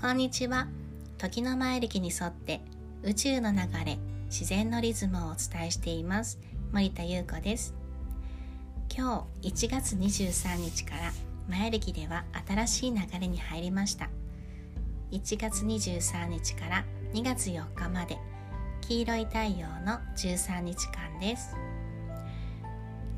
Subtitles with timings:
[0.00, 0.66] こんにちは。
[1.16, 2.60] 時の前歴に沿って
[3.02, 6.38] 宇宙の流れ自然のリズムをお伝えしています。
[6.72, 7.74] 森田優子です。
[8.94, 11.12] 今日1月23日から
[11.48, 14.10] 前歴では新しい流れに入りました。
[15.12, 16.84] 1月23日から
[17.14, 18.18] 2月4日まで
[18.82, 21.56] 黄色い太陽の13日間です。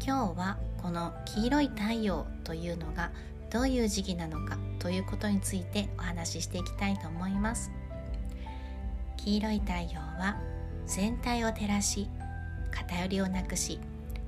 [0.07, 3.10] 今日はこの黄色い太陽というのが
[3.51, 7.70] どういう時期なのかということについてお話ししていきたいと思います。
[9.16, 10.37] 黄色い太陽は
[10.84, 12.06] 全体を照らし
[12.70, 13.80] 偏りをなくし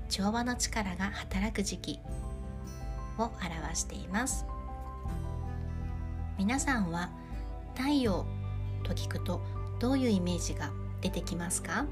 [0.09, 2.01] 調和の力が働く時期
[3.19, 4.47] を表しています。
[6.39, 7.11] 皆さんは
[7.75, 8.25] 太陽
[8.83, 9.43] と聞くと
[9.79, 10.71] どういうイメージが
[11.03, 11.85] 出てきますか？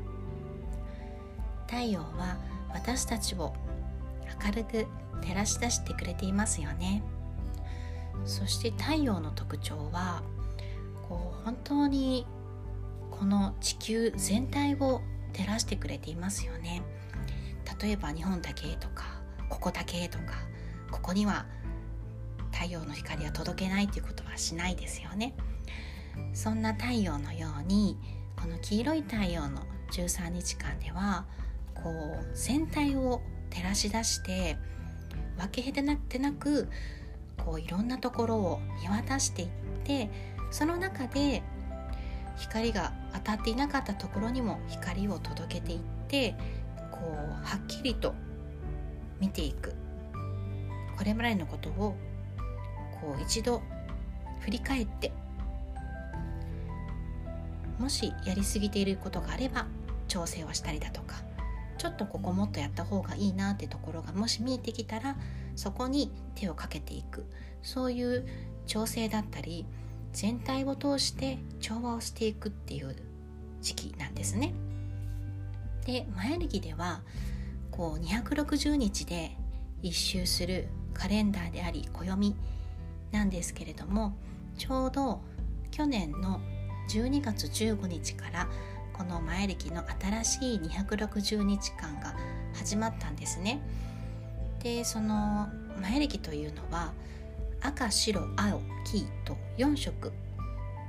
[1.66, 2.38] 太陽は
[2.73, 3.52] 私たちを
[4.45, 4.87] 明るく
[5.23, 7.02] 照らし出してくれていますよね。
[8.24, 10.23] そして太陽の特徴は
[11.09, 12.26] こう本当に
[13.10, 16.82] この地球全体を照らしてくれていますよね。
[17.80, 19.04] 例えば日本だけとか
[19.48, 20.35] ここだけとか
[20.91, 21.46] ここには
[22.52, 25.35] 太陽の光は届けないということはしないですよね。
[26.32, 27.98] そんな太陽のように
[28.37, 31.26] この黄色い太陽の13日間では
[31.74, 33.20] こう全体を
[33.55, 34.57] 照らし出して
[35.38, 36.69] 分け隔てなく
[37.45, 39.49] こういろんなところを見渡していっ
[39.85, 40.10] て
[40.51, 41.43] その中で
[42.37, 46.35] 光が当たっていなかったところにも光を届けていって
[46.91, 48.15] こうはっきりと
[49.21, 49.73] 見ていく。
[50.97, 51.97] これまでのことを
[53.01, 53.63] こう一度
[54.41, 55.13] 振り返って
[57.79, 59.66] もしやりすぎていることがあれば
[60.07, 61.34] 調整をしたりだとか。
[61.85, 65.16] ちょっとここもっとやった方がいいなってところがもし見えてきたら
[65.54, 67.26] そこに手をかけていく
[67.62, 68.26] そういう
[68.66, 69.66] 調整だったり
[70.14, 72.97] 全体を通して調和をしていくっていう
[73.60, 74.54] 時期なんですね。
[75.84, 77.03] で前歴では
[77.70, 79.37] こう260日で
[79.82, 82.34] 一周するカレンダーであり暦
[83.12, 84.16] なんですけれども
[84.56, 85.20] ちょうど
[85.70, 86.41] 去年の
[86.88, 88.48] 12月15日から
[88.97, 92.15] この前歴の新しい260日間が
[92.55, 93.60] 始まったんですね。
[94.62, 95.49] でその
[95.82, 96.93] 前歴というのは
[97.60, 100.12] 赤白青黄と4色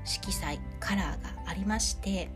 [0.05, 2.29] 色彩カラーがありまして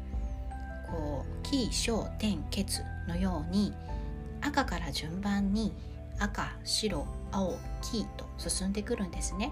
[0.89, 3.73] こう黄小天血のように
[4.41, 5.73] 赤から順番に
[6.19, 9.51] 赤白青黄と進んでくるんですね。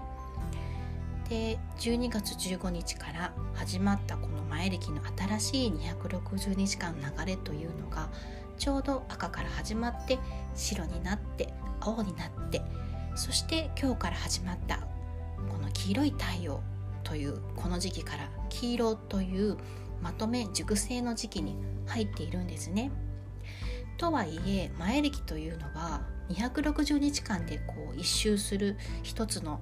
[1.28, 5.02] で12月15日から始まったこの前歴の
[5.38, 8.08] 新しい260日間流れというのが
[8.56, 10.18] ちょうど赤から始まって
[10.54, 12.62] 白になって青になって
[13.14, 14.78] そして今日から始まった
[15.50, 16.62] この黄色い太陽
[17.04, 19.58] というこの時期から黄色という
[20.00, 21.56] まとめ熟成の時期に
[21.86, 22.90] 入っているんですね。
[23.96, 29.60] とはいえ前歴というのは260日間でこう一周する一つの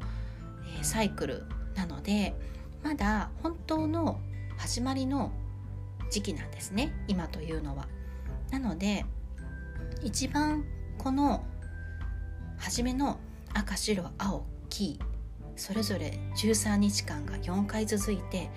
[0.85, 1.45] サイクル
[1.75, 2.35] なので
[2.83, 4.21] まだ本当の
[4.57, 5.33] 始まりの
[6.11, 7.89] 時期なんですね今というのは。
[8.51, 9.05] なので
[10.03, 10.65] 一番
[10.99, 11.45] この
[12.59, 13.19] 初めの
[13.53, 15.01] 赤白青黄
[15.57, 18.51] それぞれ13日間が4回続いて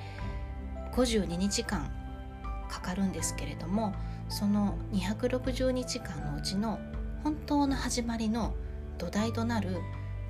[0.93, 1.91] 52日間
[2.69, 3.93] かかるんですけれども
[4.27, 6.79] その260日間のうちの
[7.23, 8.53] 本当の始まりの
[8.97, 9.77] 土台となる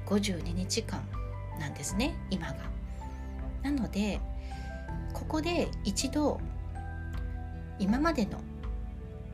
[0.05, 1.03] 52日間
[1.59, 2.57] なんですね今が。
[3.61, 4.19] なので
[5.13, 6.39] ここで一度
[7.77, 8.39] 今までの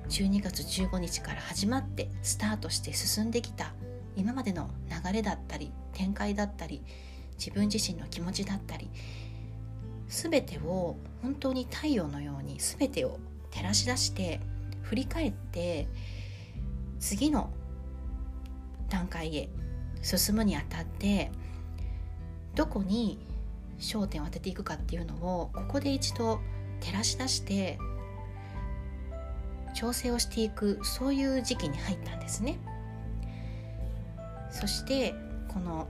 [0.10, 3.74] 12月15日から始まってスタートして進んできた
[4.16, 6.84] 今までの流れだったり展開だったり
[7.38, 8.90] 自分自身の気持ちだったり
[10.08, 13.20] 全てを本当に太陽のように全てを
[13.52, 14.40] 照らし出して
[14.84, 15.88] 振り返って
[17.00, 17.50] 次の
[18.90, 19.50] 段階へ
[20.02, 21.32] 進むにあたって
[22.56, 23.20] どこに
[23.80, 26.40] 焦点を当てていくかっていうのをここで一度
[26.80, 27.78] 照らし出して
[29.74, 32.58] 調整をしていくそういう時期に入ったんですね。
[34.50, 35.14] そして
[35.50, 35.88] この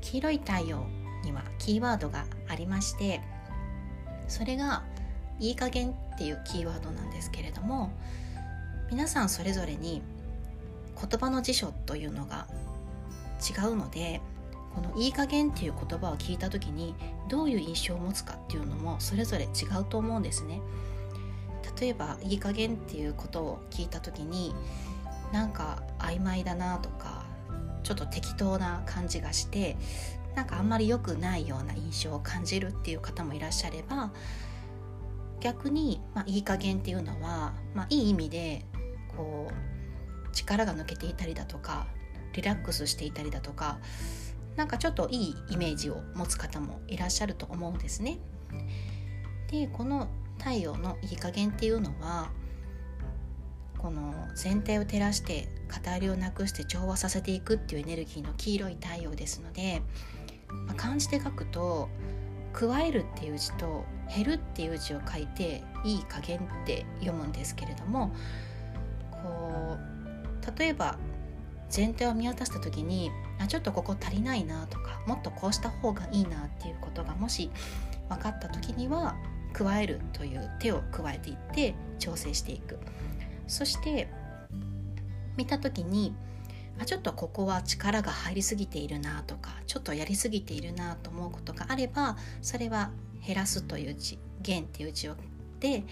[0.00, 0.86] 黄色い太陽
[1.24, 3.20] にはキーワードがありまして
[4.28, 4.84] それが
[5.40, 7.90] いい加減っていうキーワードなんですけれども
[8.90, 10.00] 皆さんそれぞれに
[10.96, 12.46] 言葉の辞書というのが
[13.40, 14.20] 違うので
[14.74, 16.94] この「いい加減」っていう言葉を聞いた時に
[17.28, 20.60] どういう印象を持つかっていうのもそれぞれ違うと思うんですね。
[21.78, 24.54] 例えば「いい加減」っていうことを聞いた時に
[25.32, 27.24] なんか曖昧だなとか
[27.82, 29.76] ちょっと適当な感じがして
[30.34, 34.12] なんかあんまり良くないような印象を感じるっていう方もいらっしゃれば
[35.40, 38.64] 逆に、まあ、いい加減っていうのは、まあ、いい意味で
[39.16, 41.86] こう力が抜けていたりだとか
[42.32, 43.78] リラックスしていたりだとか
[44.56, 48.18] なんかちょっといいイメージを持つ方もいらっしゃると思うんですね。
[49.50, 50.08] でこの
[50.38, 52.30] 太陽のいい加減っていうのは
[53.78, 59.82] この全体を照らして偏りをなくして調和させていくっていうエネルギーの黄色い太陽ですので、
[60.66, 61.88] まあ、漢字で書くと
[62.52, 68.12] 「加える」っていう字と「減る」っていう字を書いて「いい加減」って読むんですけれども
[69.10, 70.98] こう例えば
[71.70, 77.50] 全体を見渡した時にあちょっとここ足りないなとかもっとこうした方がいいなっていうことがもし
[78.08, 79.16] 分かった時には
[79.52, 82.78] 加えるという手を加えていって調整していく。
[83.46, 84.08] そして
[85.36, 86.14] 見た時に
[86.78, 92.90] あちょっとここは力が入りすぎているなとかちょっとやりすぎているなと思うことがあればそれは
[93.26, 95.16] 減らすという字減っていう字を
[95.58, 95.82] で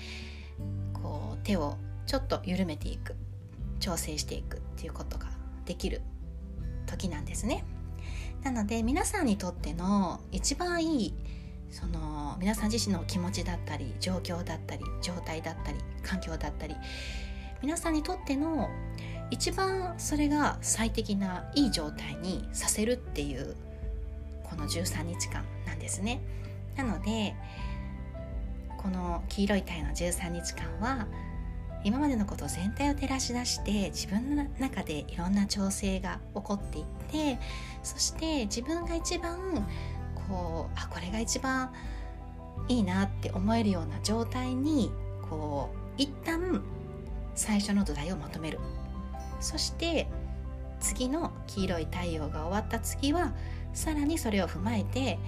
[0.93, 1.77] こう手を
[2.07, 3.17] ちょっと緩めていく。
[3.81, 5.27] 調整していくっていうことが
[5.69, 6.01] できる
[6.87, 7.63] 時なんですね。
[8.43, 11.15] なので皆さんにとっての一番いい
[11.71, 16.75] その皆さん自身の気持ちだったり状況だったり状態だったり環境だったり
[17.61, 18.71] 皆さんにとっての
[19.31, 23.55] 一番それが最適ないい状態にさせるっていう
[24.45, 26.21] この13日間なんですね。
[26.77, 27.35] なので
[28.79, 31.07] この黄色い体の13日間は
[31.85, 37.39] 今までのこと全体を照らし出して自分の中でいろんな調整が起こっていって
[37.83, 39.39] そして自分が一番
[40.29, 41.73] こうあこれが一番
[42.69, 44.91] いいなって思えるような状態に
[45.31, 46.63] こう一旦
[47.35, 48.59] 最初の土台をまとめる。
[49.41, 50.09] そして
[50.81, 53.33] 次の黄色い太陽が終わった次は
[53.73, 55.19] さらにそれを踏まえて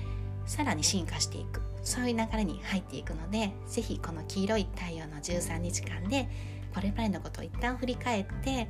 [0.46, 1.69] さらに進化していく。
[1.82, 6.29] そういう流れに入っていくので是非この黄色い太陽の13日間で
[6.75, 8.69] これまでのことを一旦振り返って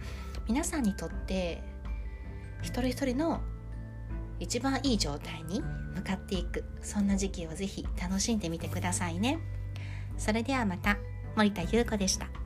[0.48, 1.62] 皆さんにとって
[2.62, 3.40] 一人一人の
[4.38, 5.60] 一番いい状態に
[5.94, 9.38] 向かっていくそんな時期を是非楽しんでみてくださいね。
[10.16, 10.96] それではまた
[11.36, 12.39] 森田優子でした。